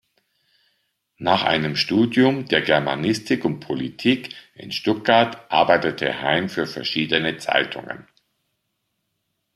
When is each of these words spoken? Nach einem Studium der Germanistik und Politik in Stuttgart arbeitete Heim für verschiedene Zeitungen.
Nach 1.19 1.43
einem 1.43 1.75
Studium 1.75 2.47
der 2.47 2.63
Germanistik 2.63 3.45
und 3.45 3.59
Politik 3.59 4.33
in 4.55 4.71
Stuttgart 4.71 5.45
arbeitete 5.51 6.23
Heim 6.23 6.49
für 6.49 6.65
verschiedene 6.65 7.37
Zeitungen. 7.37 8.07